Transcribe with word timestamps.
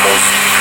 most 0.00 0.51